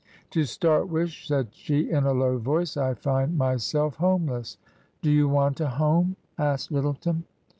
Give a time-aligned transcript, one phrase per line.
[0.31, 4.57] "To start with," said she, in a low voice," I find my self homeless.""
[5.03, 7.25] Do you want a home?" asked Lyttleton.